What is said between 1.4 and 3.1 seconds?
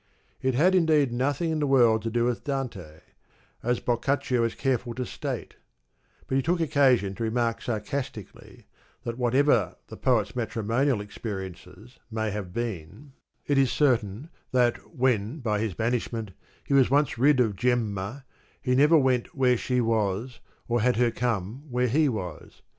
in the world to do with Dante,